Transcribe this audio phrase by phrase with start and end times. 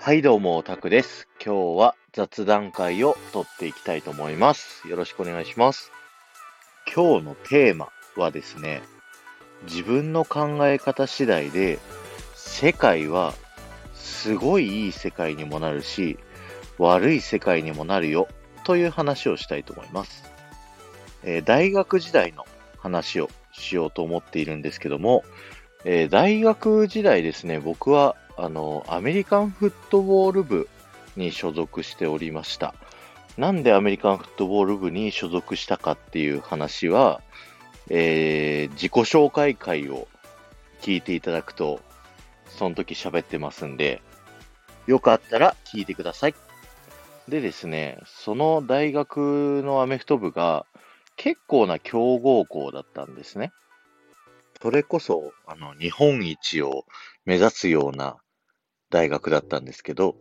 [0.00, 1.28] はい、どうも、タクです。
[1.36, 4.88] 今日は雑談会を撮っていきたいと思います。
[4.88, 5.92] よろしくお願いします。
[6.92, 8.82] 今日のテーマはですね、
[9.70, 11.78] 自分の考え方次第で、
[12.34, 13.34] 世界は
[13.94, 16.18] すごいいい世界にもなるし、
[16.76, 18.26] 悪い世界にもなるよ
[18.64, 20.24] という話をしたいと思います。
[21.22, 22.44] えー、大学時代の
[22.78, 25.24] 話をしようと思っているんですけども、
[25.84, 30.68] えー、大学時代ですね、僕はあの、アメリカンフットボール部
[31.16, 32.74] に所属しておりました。
[33.36, 37.22] なんでアメリカンフットボール部に所属したかっていう話は、
[37.88, 40.08] えー、自己紹介会を
[40.80, 41.80] 聞いていただくと、
[42.48, 44.02] その時喋ってますんで、
[44.86, 46.34] よかったら聞いてください。
[47.28, 50.66] でですね、その大学のアメフト部が
[51.16, 53.52] 結構な強豪校だったんですね。
[54.60, 56.84] それこそ、あの、日本一を
[57.24, 58.16] 目指すような
[58.90, 60.14] 大学だったんですけど、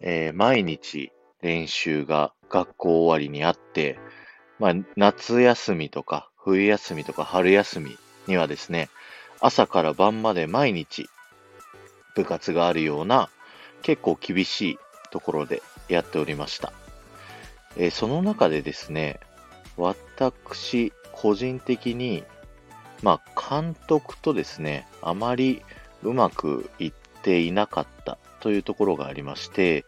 [0.00, 1.12] えー、毎日
[1.42, 3.98] 練習が学校終わりにあって、
[4.58, 8.88] まあ、夏休みとか冬休みとか春休みにはですね、
[9.40, 11.08] 朝から晩まで毎日
[12.14, 13.30] 部活があるような
[13.82, 14.78] 結構厳しい
[15.10, 16.72] ところでやっておりました。
[17.76, 19.20] えー、その中でですね、
[19.76, 22.24] 私個人的に
[23.02, 25.62] まあ、監督とですね、あまり
[26.02, 29.84] うまくいっていなかったというところがありまして、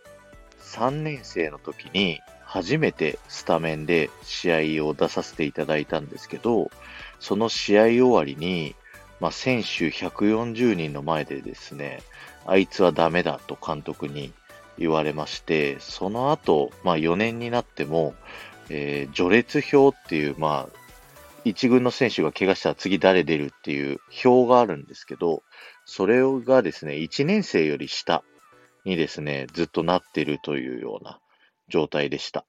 [0.61, 6.71] 3年生の時に初めてスタメンで試合を出させていただいたんですけど、
[7.21, 8.75] その試合終わりに、
[9.21, 12.03] まあ、選手140人の前でですね、
[12.47, 14.33] あいつはダメだと監督に
[14.79, 18.15] 言われまして、その後、まあ、4年になっても、
[18.69, 20.83] えー、序列表っていう、まあ、
[21.45, 25.43] 一軍の選手が怪我したら次誰出るっていう表があるんですけど、
[25.85, 28.23] それがですね、1年生より下
[28.85, 31.19] にですね、ずっとなってるというような
[31.69, 32.45] 状態でした。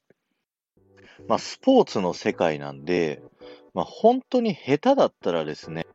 [1.28, 3.22] まあ、スポーツの世界なんで、
[3.74, 5.88] まあ、本当に下手だったらですね、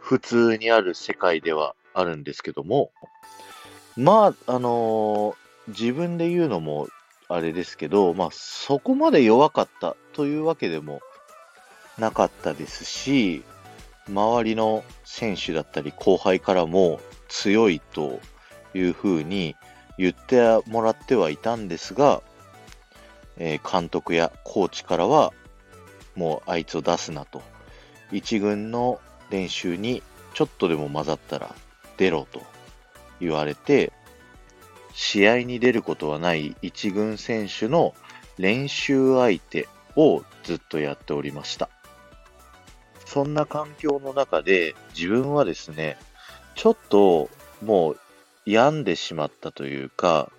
[0.00, 2.90] 普通にある世界ではあるんですけども、
[3.96, 6.88] まあ、あのー、自分で言うのも
[7.32, 11.00] あれですけど、まあ、そこまで弱かったというわけでも
[11.96, 13.44] なかったですし、
[14.08, 18.18] 周りの選手だったり後輩からも強いと
[18.74, 19.54] いうふうに
[19.96, 22.20] 言ってもらってはいたんですが、
[23.36, 25.32] えー、監督やコーチからは
[26.16, 27.42] もうあいつを出すなと。
[28.10, 30.02] 一軍の練習に
[30.34, 31.54] ちょっとでも混ざったら
[31.96, 32.42] 出ろと
[33.20, 33.92] 言われて、
[34.92, 37.94] 試合に出ることはない一軍選手の
[38.38, 41.68] 練習相手をずっとやっておりました。
[43.06, 45.98] そんな環境の中で自分はですね、
[46.54, 47.28] ちょっと
[47.62, 48.00] もう
[48.46, 50.30] 病んでしまったというか、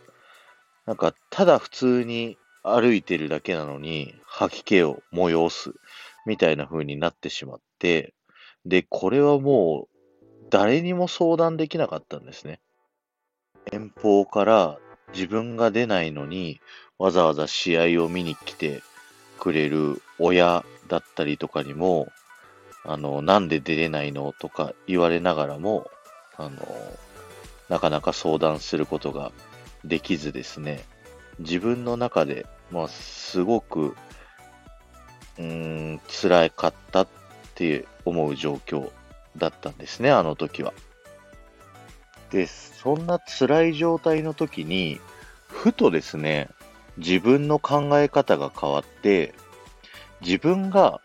[0.86, 5.74] なんかただ普通に歩いてるだけなのに吐き気を催す
[6.26, 8.14] みたいな風になってしまって、
[8.66, 12.60] で、これはもう誰にも相談できなかったんですね。
[13.72, 14.78] 遠方から
[15.14, 16.62] 自分が出ないのに
[16.98, 18.82] わざわざ試合を見に来て
[19.40, 22.08] くれる親だったりとかにも
[22.84, 25.90] あの、なんで出れないのとか言われながらも、
[26.38, 26.58] あの、
[27.70, 29.32] なかなか相談することが
[29.86, 30.84] できずですね、
[31.40, 33.96] 自分の中で、まあ、すごく、
[35.38, 35.44] うー
[35.94, 37.08] ん、辛かったっ
[37.56, 38.92] て思う状況
[39.38, 40.74] だったんですね、あの時は。
[42.32, 45.00] で、そんな辛い状態の時に、
[45.48, 46.50] ふとですね、
[46.98, 49.34] 自分の考え方が変わって、
[50.22, 51.02] 自分が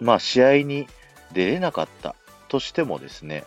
[0.00, 0.86] まあ、試合に
[1.32, 2.14] 出れなかった
[2.48, 3.44] としてもですね、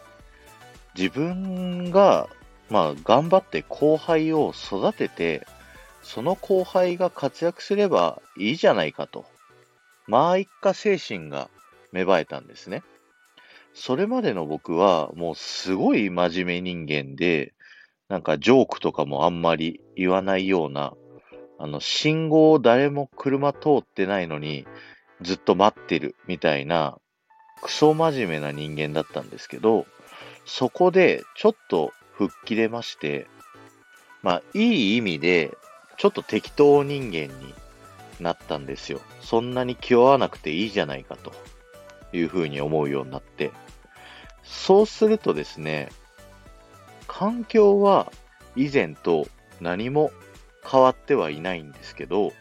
[0.98, 2.30] 自分が、
[2.70, 5.46] まあ、頑張って後輩を育てて、
[6.02, 9.26] その後輩が活躍すればいいじゃないかと、
[10.08, 11.50] まあ一家精神が
[11.94, 12.84] 芽生えたんですね。
[13.74, 17.54] それまでの僕はもうすごい真面目人間で、
[18.08, 20.94] なんかジョークとかもあんまり言わないような、
[21.58, 24.68] あの、信号を誰も車通ってないのに、
[25.22, 26.98] ずっと待ってるみたいな、
[27.62, 29.86] クソ真面目な人間だったんですけど、
[30.46, 33.28] そこでちょっと吹っ切れまして、
[34.22, 35.58] まあ、いい意味で、
[35.98, 37.54] ちょっと適当人間に
[38.20, 39.02] なったんですよ。
[39.22, 41.34] そんなに気負わなくていいじゃないかと
[42.12, 43.52] いうふうに思うようになって。
[44.44, 45.90] そうするとですね、
[47.08, 48.12] 環境は
[48.56, 49.28] 以前と
[49.62, 50.12] 何も
[50.66, 52.34] 変わってはいないんですけど、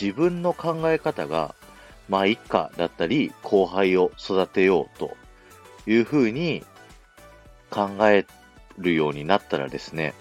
[0.00, 1.54] 自分の考え方が
[2.08, 5.16] まあ一家だったり後輩を育てようと
[5.86, 6.64] いうふうに
[7.70, 8.26] 考え
[8.78, 10.14] るようになったらですね、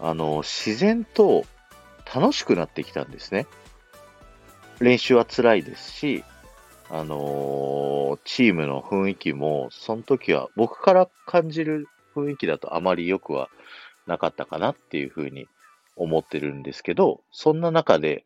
[0.00, 1.44] あの、自然と
[2.14, 3.46] 楽しくなってきたんですね。
[4.80, 6.24] 練習は辛いですし、
[6.88, 13.48] あのー、チームの雰囲気も、その時は僕から感じる雰囲気だとあまり良くは
[14.06, 15.46] なかったかなっていうふうに
[15.96, 18.24] 思ってるんですけど、そんな中で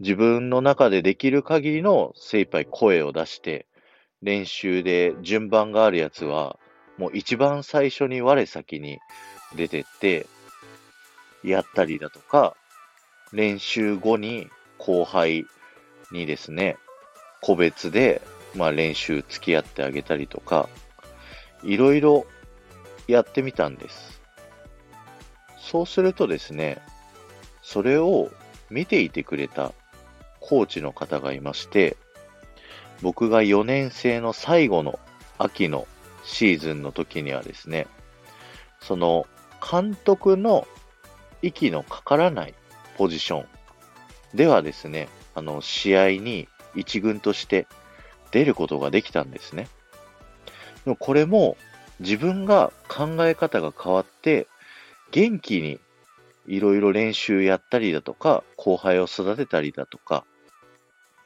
[0.00, 3.66] 自分の中でできる限りの精一杯声を出して、
[4.22, 6.58] 練習で順番があるやつは、
[6.98, 8.98] もう一番最初に我先に
[9.54, 10.26] 出てって、
[11.44, 12.56] やったりだとか、
[13.32, 15.46] 練習後に後輩
[16.12, 16.76] にですね、
[17.40, 18.22] 個別で、
[18.54, 20.68] まあ練習付き合ってあげたりとか、
[21.62, 22.26] いろいろ
[23.06, 24.20] やってみたんです。
[25.58, 26.80] そうするとですね、
[27.62, 28.30] それを
[28.70, 29.72] 見ていてくれた
[30.40, 31.96] コーチの方がいまして、
[33.02, 34.98] 僕が4年生の最後の
[35.38, 35.86] 秋の
[36.24, 37.86] シーズンの時にはですね、
[38.80, 39.26] その
[39.60, 40.66] 監督の
[41.42, 42.54] 息のかからない
[42.96, 43.46] ポジション
[44.34, 47.66] ではですね、あの、試合に一軍として
[48.30, 49.68] 出ることができたんですね。
[50.84, 51.56] でもこれも
[52.00, 54.46] 自分が考え方が変わって、
[55.10, 55.78] 元気に
[56.46, 60.24] いろいろ練習やったりだとか、後輩を育てたりだとか、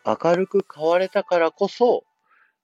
[0.05, 2.05] 明るく変われたからこそ、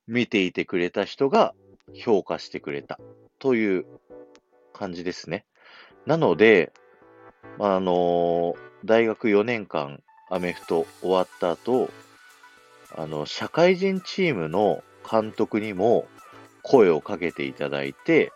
[0.07, 1.55] 見ていてくれた人が
[1.95, 2.99] 評価してくれた
[3.39, 3.87] という
[4.73, 5.45] 感じですね。
[6.05, 6.73] なので、
[7.59, 11.91] あの大学4年間アメフト終わった後、
[12.97, 16.07] あの、社会人チームの監督にも
[16.63, 18.33] 声をかけていただいて、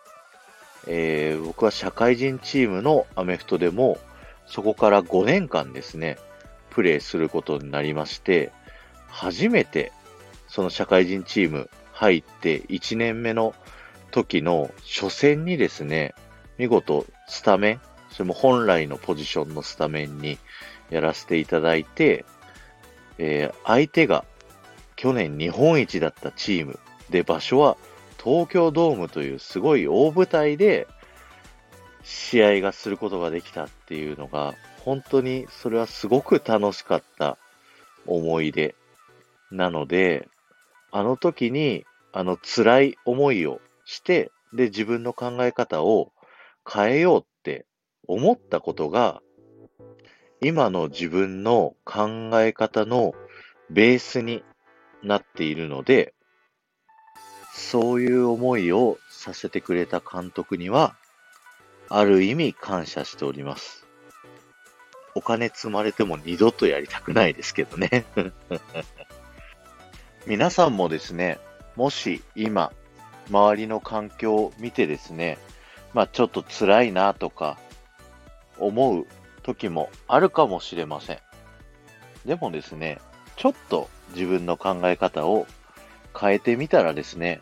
[0.87, 3.97] えー、僕は社会人チームのアメフトでも、
[4.45, 6.17] そこから5年間ですね、
[6.69, 8.51] プレーすることになりまして、
[9.07, 9.91] 初めて
[10.47, 13.55] その社会人チーム入って1年目の
[14.11, 16.13] 時の初戦にですね、
[16.57, 17.81] 見事スタメン、
[18.11, 20.37] それも本来のポジションのスタメンに
[20.89, 22.25] やらせていただいて、
[23.17, 24.23] えー、相手が
[24.95, 27.77] 去年日本一だったチームで場所は
[28.23, 30.87] 東京ドームというすごい大舞台で
[32.03, 37.37] 試合がすることができたっていうのが本当にそれはすごく楽しかった
[38.05, 38.75] 思い出
[39.51, 40.27] なので
[40.91, 46.11] あの時にあの辛い思いをしてで自分の考え方を
[46.67, 47.65] 変えようって
[48.07, 49.21] 思ったことが
[50.41, 53.13] 今の自分の考え方の
[53.69, 54.43] ベースに
[55.05, 56.13] なっているので、
[57.53, 60.95] そういう思いをさせてくれた監督には、
[61.89, 63.85] ある意味感謝しております。
[65.13, 68.05] お金積まれても二度とやりたくないですけどね。
[70.27, 71.39] 皆さんもですね、
[71.75, 72.73] もし今、
[73.29, 75.37] 周りの環境を見てですね、
[75.93, 77.57] まあちょっと辛いなとか
[78.57, 79.07] 思う
[79.43, 81.19] 時もあるかもしれません。
[82.25, 82.99] でもですね、
[83.37, 85.47] ちょっと自分の考え方を
[86.17, 87.41] 変えてみたらですね、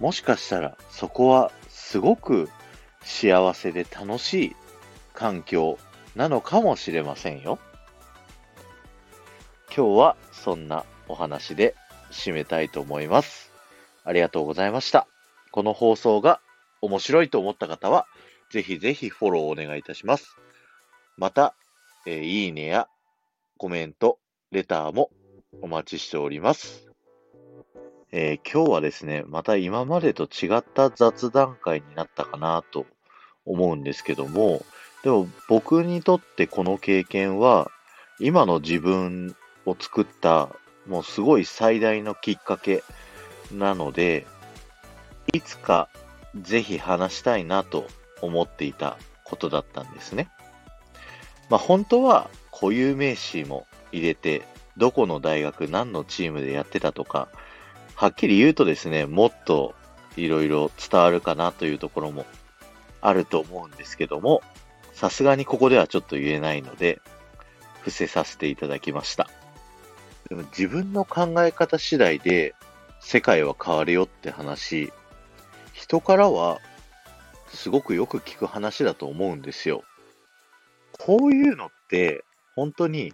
[0.00, 2.48] もしかしたらそこはすごく
[3.02, 4.56] 幸せで楽しい
[5.12, 5.78] 環境
[6.16, 7.58] なのかもしれませんよ。
[9.74, 11.74] 今日はそんなお話で
[12.10, 13.52] 締めたいと思います。
[14.04, 15.06] ありがとうございました。
[15.50, 16.40] この放送が
[16.80, 18.06] 面白いと思った方は、
[18.50, 20.36] ぜひぜひフォローをお願いいたします。
[21.16, 21.54] また、
[22.06, 22.88] えー、いいねや
[23.56, 24.18] コメント、
[24.50, 25.10] レターも
[25.62, 26.88] お待ちしております。
[28.12, 32.86] えー、今日はですね、また今までと違った雑談会になったかなと
[33.44, 34.64] 思うんですけども、
[35.02, 37.70] でも僕にとってこの経験は、
[38.20, 39.34] 今の自分
[39.66, 40.48] を作った
[40.86, 42.82] もうすごい最大のきっかけ
[43.52, 44.26] なので、
[45.32, 45.88] いつか
[46.40, 47.86] ぜひ話したいなと
[48.20, 50.28] 思っていたことだったんですね。
[51.48, 54.42] まあ、本当は固有名詞も入れて、
[54.76, 57.28] どこの大学、何のチームでやってたとか、
[57.94, 59.74] はっきり言うとですね、もっと
[60.16, 62.26] いろいろ伝わるかなというところも
[63.00, 64.42] あると思うんですけども、
[64.92, 67.00] さすがにここではちょっと言えないので、
[67.80, 69.28] 伏せさせていただきました。
[70.28, 72.54] でも自分の考え方次第で
[73.00, 74.92] 世界は変わるよって話、
[75.72, 76.60] 人からは
[77.48, 79.84] すごくよく聞く話だと思うんですよ。
[80.98, 82.24] こういうのって、
[82.56, 83.12] 本当に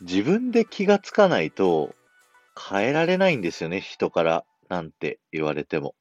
[0.00, 1.94] 自分で気がつかないと
[2.58, 5.94] 変えられないんですよね、人からなんて言われても。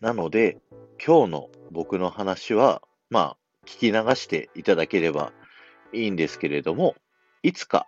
[0.00, 0.58] なので、
[1.04, 5.32] 今日の僕の話は、まあ、聞き流していただければ
[5.92, 6.94] いいんですけれども、
[7.42, 7.86] いつか、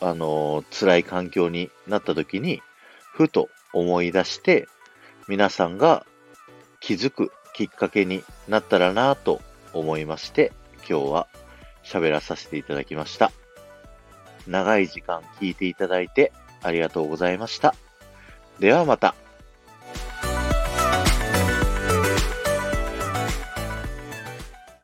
[0.00, 2.62] あのー、辛い環境になった時に、
[3.12, 4.66] ふと思い出して、
[5.28, 6.06] 皆さんが
[6.80, 9.40] 気づくきっかけになったらなと
[9.72, 10.52] 思いまして、
[10.88, 11.28] 今日は
[11.84, 13.32] 喋らさせていただきました。
[14.48, 17.74] 長い時間聞いていただいてありがとうございました。
[18.58, 19.14] ではまた。